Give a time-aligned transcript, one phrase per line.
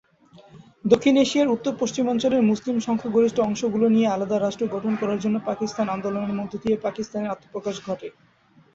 [0.85, 6.37] দক্ষিণ এশিয়ার উত্তর-পশ্চিমাঞ্চলের মুসলিম সংখ্যাগরিষ্ঠ অংশ গুলো নিয়ে আলাদা রাষ্ট্র গঠন করার জন্য পাকিস্তান আন্দোলনের
[6.39, 8.07] মধ্য দিয়ে পাকিস্তানের আত্মপ্রকাশ ঘটে।